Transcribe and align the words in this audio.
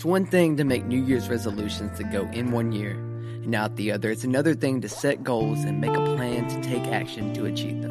It's 0.00 0.04
one 0.06 0.24
thing 0.24 0.56
to 0.56 0.64
make 0.64 0.86
New 0.86 1.04
Year's 1.04 1.28
resolutions 1.28 1.98
that 1.98 2.10
go 2.10 2.26
in 2.32 2.52
one 2.52 2.72
year 2.72 2.92
and 2.92 3.54
out 3.54 3.76
the 3.76 3.92
other. 3.92 4.10
It's 4.10 4.24
another 4.24 4.54
thing 4.54 4.80
to 4.80 4.88
set 4.88 5.22
goals 5.22 5.62
and 5.62 5.78
make 5.78 5.90
a 5.90 6.16
plan 6.16 6.48
to 6.48 6.60
take 6.66 6.86
action 6.86 7.34
to 7.34 7.44
achieve 7.44 7.82
them. 7.82 7.90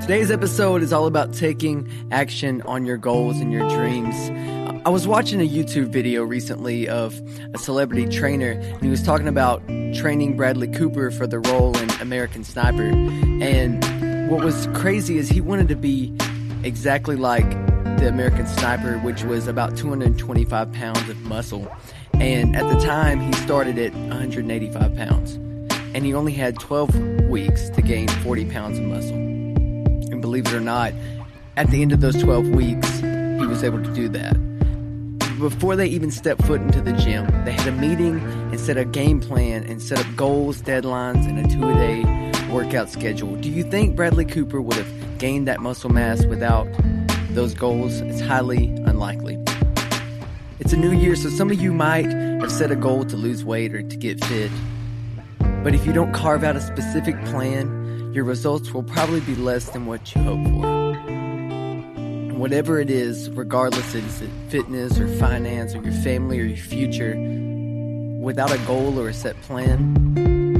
Today's 0.00 0.30
episode 0.30 0.82
is 0.82 0.94
all 0.94 1.06
about 1.06 1.34
taking 1.34 1.90
action 2.10 2.62
on 2.62 2.86
your 2.86 2.96
goals 2.96 3.38
and 3.38 3.52
your 3.52 3.68
dreams. 3.68 4.16
I 4.84 4.88
was 4.88 5.06
watching 5.06 5.40
a 5.40 5.48
YouTube 5.48 5.90
video 5.90 6.24
recently 6.24 6.88
of 6.88 7.20
a 7.54 7.58
celebrity 7.58 8.08
trainer, 8.08 8.50
and 8.50 8.82
he 8.82 8.88
was 8.88 9.00
talking 9.00 9.28
about 9.28 9.64
training 9.94 10.36
Bradley 10.36 10.66
Cooper 10.66 11.12
for 11.12 11.24
the 11.28 11.38
role 11.38 11.76
in 11.78 11.88
American 12.00 12.42
Sniper. 12.42 12.88
And 13.40 14.28
what 14.28 14.44
was 14.44 14.66
crazy 14.74 15.18
is 15.18 15.28
he 15.28 15.40
wanted 15.40 15.68
to 15.68 15.76
be 15.76 16.12
exactly 16.64 17.14
like 17.14 17.48
the 17.98 18.08
American 18.08 18.44
Sniper, 18.48 18.98
which 18.98 19.22
was 19.22 19.46
about 19.46 19.76
225 19.76 20.72
pounds 20.72 21.08
of 21.08 21.16
muscle. 21.20 21.70
And 22.14 22.56
at 22.56 22.68
the 22.68 22.84
time, 22.84 23.20
he 23.20 23.32
started 23.34 23.78
at 23.78 23.94
185 23.94 24.96
pounds. 24.96 25.34
And 25.94 26.04
he 26.04 26.12
only 26.12 26.32
had 26.32 26.58
12 26.58 27.28
weeks 27.28 27.70
to 27.70 27.82
gain 27.82 28.08
40 28.08 28.46
pounds 28.46 28.78
of 28.78 28.84
muscle 28.86 29.14
And 29.14 30.20
believe 30.20 30.46
it 30.46 30.54
or 30.54 30.60
not, 30.60 30.92
at 31.56 31.70
the 31.70 31.82
end 31.82 31.92
of 31.92 32.00
those 32.00 32.20
12 32.20 32.48
weeks, 32.48 32.98
he 32.98 33.46
was 33.46 33.62
able 33.62 33.80
to 33.80 33.94
do 33.94 34.08
that. 34.08 34.51
Before 35.42 35.74
they 35.74 35.88
even 35.88 36.12
stepped 36.12 36.44
foot 36.46 36.60
into 36.60 36.80
the 36.80 36.92
gym, 36.92 37.26
they 37.44 37.50
had 37.50 37.66
a 37.66 37.72
meeting 37.72 38.20
and 38.52 38.60
set 38.60 38.76
a 38.76 38.84
game 38.84 39.18
plan 39.18 39.64
and 39.64 39.82
set 39.82 39.98
up 39.98 40.06
goals, 40.14 40.62
deadlines, 40.62 41.28
and 41.28 41.36
a 41.36 41.48
two 41.48 41.68
a 41.68 41.74
day 41.74 42.48
workout 42.48 42.88
schedule. 42.88 43.34
Do 43.34 43.50
you 43.50 43.64
think 43.64 43.96
Bradley 43.96 44.24
Cooper 44.24 44.62
would 44.62 44.76
have 44.76 45.18
gained 45.18 45.48
that 45.48 45.60
muscle 45.60 45.90
mass 45.90 46.24
without 46.26 46.68
those 47.30 47.54
goals? 47.54 48.00
It's 48.02 48.20
highly 48.20 48.68
unlikely. 48.86 49.36
It's 50.60 50.72
a 50.72 50.76
new 50.76 50.92
year, 50.92 51.16
so 51.16 51.28
some 51.28 51.50
of 51.50 51.60
you 51.60 51.72
might 51.72 52.06
have 52.06 52.52
set 52.52 52.70
a 52.70 52.76
goal 52.76 53.04
to 53.06 53.16
lose 53.16 53.44
weight 53.44 53.74
or 53.74 53.82
to 53.82 53.96
get 53.96 54.24
fit. 54.24 54.52
But 55.64 55.74
if 55.74 55.84
you 55.84 55.92
don't 55.92 56.12
carve 56.12 56.44
out 56.44 56.54
a 56.54 56.60
specific 56.60 57.16
plan 57.24 57.82
your 58.12 58.24
results 58.24 58.74
will 58.74 58.82
probably 58.82 59.20
be 59.20 59.34
less 59.34 59.70
than 59.70 59.86
what 59.86 60.14
you 60.14 60.22
hope 60.22 60.46
for. 60.46 60.81
Whatever 62.38 62.80
it 62.80 62.90
is, 62.90 63.30
regardless 63.30 63.94
if 63.94 64.22
it's 64.22 64.32
fitness 64.50 64.98
or 64.98 65.06
finance 65.18 65.74
or 65.74 65.82
your 65.82 65.92
family 66.02 66.40
or 66.40 66.44
your 66.44 66.56
future, 66.56 67.14
without 68.20 68.50
a 68.50 68.58
goal 68.66 68.98
or 68.98 69.08
a 69.08 69.14
set 69.14 69.40
plan, 69.42 70.14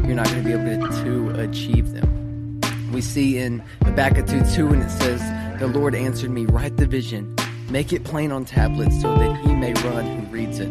you're 0.04 0.14
not 0.14 0.26
going 0.26 0.42
to 0.42 0.44
be 0.44 0.52
able 0.52 0.88
to, 0.88 1.02
to 1.02 1.40
achieve 1.40 1.92
them. 1.92 2.60
We 2.92 3.00
see 3.00 3.38
in 3.38 3.60
Habakkuk 3.84 4.26
2 4.26 4.42
2, 4.54 4.68
and 4.68 4.82
it 4.82 4.90
says, 4.90 5.20
The 5.58 5.66
Lord 5.66 5.94
answered 5.94 6.30
me, 6.30 6.44
Write 6.44 6.76
the 6.76 6.86
vision, 6.86 7.34
make 7.70 7.92
it 7.92 8.04
plain 8.04 8.32
on 8.32 8.44
tablets 8.44 9.00
so 9.00 9.16
that 9.16 9.36
he 9.38 9.54
may 9.54 9.72
run 9.72 10.04
who 10.04 10.26
reads 10.26 10.60
it. 10.60 10.70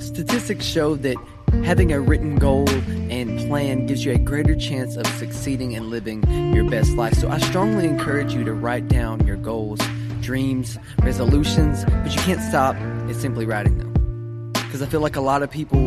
Statistics 0.00 0.64
show 0.64 0.96
that 0.96 1.16
Having 1.64 1.92
a 1.92 2.00
written 2.00 2.36
goal 2.36 2.68
and 3.10 3.38
plan 3.48 3.86
gives 3.86 4.04
you 4.04 4.12
a 4.12 4.18
greater 4.18 4.54
chance 4.54 4.96
of 4.96 5.06
succeeding 5.06 5.74
and 5.74 5.90
living 5.90 6.22
your 6.54 6.68
best 6.68 6.92
life. 6.92 7.14
So 7.14 7.28
I 7.28 7.38
strongly 7.38 7.86
encourage 7.86 8.32
you 8.34 8.44
to 8.44 8.52
write 8.52 8.88
down 8.88 9.26
your 9.26 9.36
goals, 9.36 9.80
dreams, 10.20 10.78
resolutions, 11.02 11.84
but 11.84 12.14
you 12.14 12.20
can't 12.22 12.40
stop 12.40 12.76
at 12.76 13.16
simply 13.16 13.46
writing 13.46 13.78
them. 13.78 14.52
Because 14.52 14.82
I 14.82 14.86
feel 14.86 15.00
like 15.00 15.16
a 15.16 15.20
lot 15.20 15.42
of 15.42 15.50
people 15.50 15.78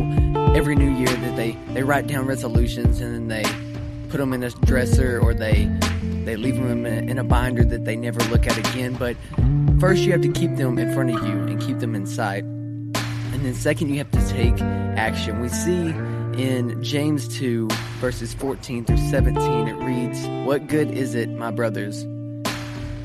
every 0.56 0.74
new 0.74 0.90
year 0.90 1.08
that 1.08 1.36
they, 1.36 1.52
they 1.72 1.82
write 1.82 2.06
down 2.06 2.26
resolutions 2.26 3.00
and 3.00 3.14
then 3.14 3.28
they 3.28 4.08
put 4.08 4.18
them 4.18 4.32
in 4.32 4.42
a 4.42 4.50
dresser 4.50 5.18
or 5.20 5.32
they 5.32 5.70
they 6.24 6.36
leave 6.36 6.56
them 6.56 6.86
in 6.86 6.86
a, 6.86 7.10
in 7.10 7.18
a 7.18 7.24
binder 7.24 7.64
that 7.64 7.84
they 7.84 7.96
never 7.96 8.20
look 8.24 8.46
at 8.46 8.56
again. 8.56 8.94
But 8.94 9.16
first, 9.80 10.02
you 10.02 10.12
have 10.12 10.22
to 10.22 10.30
keep 10.30 10.56
them 10.56 10.78
in 10.78 10.94
front 10.94 11.10
of 11.10 11.26
you 11.26 11.32
and 11.32 11.60
keep 11.60 11.80
them 11.80 11.94
in 11.94 12.06
sight. 12.06 12.44
And 13.42 13.48
then, 13.48 13.60
second, 13.60 13.88
you 13.88 13.98
have 13.98 14.10
to 14.12 14.28
take 14.28 14.60
action. 14.60 15.40
We 15.40 15.48
see 15.48 15.88
in 16.40 16.80
James 16.80 17.26
2, 17.36 17.66
verses 17.98 18.32
14 18.34 18.84
through 18.84 18.98
17, 19.10 19.66
it 19.66 19.72
reads, 19.84 20.46
What 20.46 20.68
good 20.68 20.92
is 20.92 21.16
it, 21.16 21.28
my 21.28 21.50
brothers, 21.50 22.06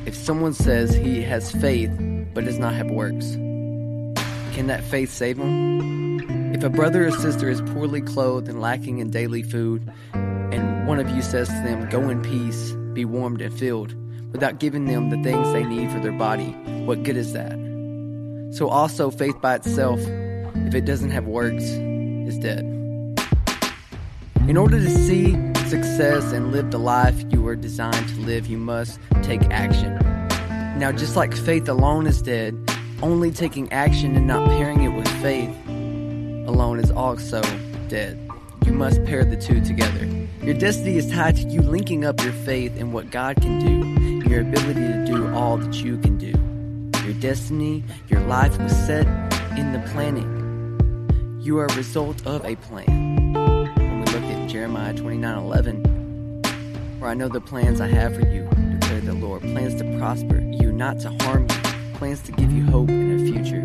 if 0.06 0.14
someone 0.14 0.52
says 0.52 0.94
he 0.94 1.22
has 1.22 1.50
faith 1.50 1.90
but 2.34 2.44
does 2.44 2.56
not 2.56 2.72
have 2.74 2.88
works? 2.88 3.32
Can 4.54 4.68
that 4.68 4.84
faith 4.84 5.10
save 5.10 5.38
him? 5.38 6.54
If 6.54 6.62
a 6.62 6.70
brother 6.70 7.08
or 7.08 7.10
sister 7.10 7.50
is 7.50 7.60
poorly 7.72 8.00
clothed 8.00 8.46
and 8.46 8.60
lacking 8.60 9.00
in 9.00 9.10
daily 9.10 9.42
food, 9.42 9.92
and 10.12 10.86
one 10.86 11.00
of 11.00 11.10
you 11.10 11.20
says 11.20 11.48
to 11.48 11.54
them, 11.64 11.88
Go 11.88 12.08
in 12.10 12.22
peace, 12.22 12.70
be 12.92 13.04
warmed 13.04 13.40
and 13.40 13.52
filled, 13.52 13.92
without 14.30 14.60
giving 14.60 14.84
them 14.84 15.10
the 15.10 15.20
things 15.28 15.52
they 15.52 15.64
need 15.64 15.90
for 15.90 15.98
their 15.98 16.12
body, 16.12 16.52
what 16.84 17.02
good 17.02 17.16
is 17.16 17.32
that? 17.32 17.58
So 18.52 18.68
also 18.68 19.10
faith 19.10 19.40
by 19.40 19.56
itself 19.56 19.98
if 20.66 20.74
it 20.74 20.84
doesn't 20.84 21.10
have 21.10 21.26
works, 21.26 21.64
is 21.64 22.38
dead. 22.38 22.60
In 24.48 24.56
order 24.56 24.80
to 24.80 24.90
see 24.90 25.32
success 25.68 26.32
and 26.32 26.52
live 26.52 26.70
the 26.70 26.78
life 26.78 27.22
you 27.30 27.42
were 27.42 27.54
designed 27.54 28.08
to 28.08 28.20
live, 28.20 28.46
you 28.46 28.56
must 28.56 28.98
take 29.22 29.42
action. 29.50 29.94
Now, 30.78 30.92
just 30.92 31.16
like 31.16 31.36
faith 31.36 31.68
alone 31.68 32.06
is 32.06 32.22
dead, 32.22 32.56
only 33.02 33.30
taking 33.30 33.70
action 33.72 34.16
and 34.16 34.26
not 34.26 34.48
pairing 34.48 34.82
it 34.82 34.88
with 34.88 35.08
faith 35.22 35.50
alone 36.48 36.80
is 36.80 36.90
also 36.90 37.42
dead. 37.88 38.18
You 38.64 38.72
must 38.72 39.04
pair 39.04 39.24
the 39.24 39.36
two 39.36 39.60
together. 39.64 40.06
Your 40.42 40.54
destiny 40.54 40.96
is 40.96 41.10
tied 41.10 41.36
to 41.36 41.42
you 41.42 41.60
linking 41.60 42.04
up 42.04 42.22
your 42.22 42.32
faith 42.32 42.76
in 42.76 42.92
what 42.92 43.10
God 43.10 43.40
can 43.40 43.58
do 43.58 43.82
and 43.82 44.30
your 44.30 44.40
ability 44.40 44.80
to 44.80 45.04
do 45.04 45.34
all 45.34 45.58
that 45.58 45.74
you 45.74 45.98
can 45.98 46.16
do. 46.16 46.32
Your 47.04 47.14
destiny, 47.20 47.84
your 48.08 48.20
life 48.20 48.58
was 48.58 48.72
set 48.72 49.06
in 49.58 49.72
the 49.72 49.82
planning. 49.92 50.47
You 51.40 51.58
are 51.60 51.66
a 51.66 51.76
result 51.76 52.26
of 52.26 52.44
a 52.44 52.56
plan. 52.56 53.32
When 53.32 54.00
we 54.00 54.06
look 54.06 54.24
at 54.24 54.48
Jeremiah 54.48 54.92
29 54.92 55.38
11, 55.38 55.84
where 56.98 57.10
I 57.10 57.14
know 57.14 57.28
the 57.28 57.40
plans 57.40 57.80
I 57.80 57.86
have 57.86 58.16
for 58.16 58.28
you, 58.28 58.42
declared 58.80 59.04
the 59.04 59.14
Lord 59.14 59.42
plans 59.42 59.76
to 59.76 59.98
prosper 59.98 60.40
you, 60.40 60.72
not 60.72 60.98
to 61.00 61.10
harm 61.22 61.46
you, 61.48 61.56
plans 61.94 62.22
to 62.22 62.32
give 62.32 62.50
you 62.50 62.64
hope 62.64 62.88
in 62.88 63.20
a 63.20 63.32
future. 63.32 63.62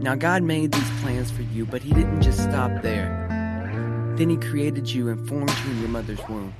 Now, 0.00 0.14
God 0.14 0.42
made 0.42 0.72
these 0.72 0.90
plans 1.02 1.30
for 1.30 1.42
you, 1.42 1.66
but 1.66 1.82
He 1.82 1.92
didn't 1.92 2.22
just 2.22 2.38
stop 2.38 2.80
there. 2.80 4.14
Then 4.16 4.30
He 4.30 4.38
created 4.38 4.88
you 4.88 5.10
and 5.10 5.28
formed 5.28 5.52
you 5.66 5.72
in 5.72 5.80
your 5.80 5.90
mother's 5.90 6.26
womb. 6.30 6.54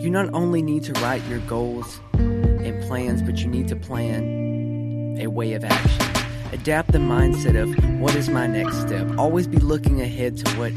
You 0.00 0.10
not 0.10 0.32
only 0.32 0.62
need 0.62 0.84
to 0.84 0.92
write 1.02 1.22
your 1.26 1.40
goals 1.40 2.00
and 2.14 2.82
plans, 2.84 3.20
but 3.20 3.40
you 3.40 3.48
need 3.48 3.68
to 3.68 3.76
plan 3.76 5.18
a 5.20 5.26
way 5.26 5.52
of 5.52 5.64
action. 5.64 6.17
Adapt 6.52 6.92
the 6.92 6.98
mindset 6.98 7.60
of 7.60 7.68
what 8.00 8.14
is 8.14 8.30
my 8.30 8.46
next 8.46 8.80
step. 8.80 9.06
Always 9.18 9.46
be 9.46 9.58
looking 9.58 10.00
ahead 10.00 10.38
to 10.38 10.50
what 10.56 10.72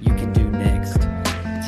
you 0.00 0.12
can 0.16 0.32
do 0.32 0.50
next. 0.50 0.98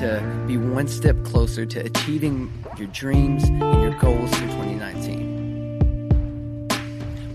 To 0.00 0.20
be 0.48 0.56
one 0.56 0.88
step 0.88 1.14
closer 1.22 1.64
to 1.64 1.78
achieving 1.78 2.52
your 2.76 2.88
dreams 2.88 3.44
and 3.44 3.82
your 3.82 3.94
goals 4.00 4.28
for 4.34 4.40
2019. 4.40 5.32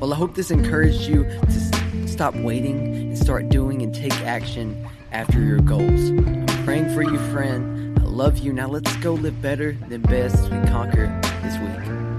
Well, 0.02 0.12
I 0.12 0.18
hope 0.18 0.36
this 0.36 0.52
encouraged 0.52 1.04
you 1.04 1.24
to 1.24 2.08
stop 2.08 2.36
waiting 2.36 2.94
and 2.94 3.18
start 3.18 3.48
doing 3.48 3.82
and 3.82 3.96
take 3.96 4.14
action 4.22 4.86
after 5.14 5.40
your 5.40 5.60
goals. 5.60 6.10
I'm 6.10 6.46
praying 6.66 6.94
for 6.94 7.02
you, 7.02 7.18
friend. 7.32 7.98
I 8.00 8.04
love 8.04 8.40
you. 8.40 8.52
Now 8.52 8.68
let's 8.68 8.94
go 8.98 9.14
live 9.14 9.42
better 9.42 9.78
than 9.88 10.02
best 10.02 10.52
we 10.52 10.60
conquer 10.68 11.08
this 11.42 11.58
week. 11.60 12.17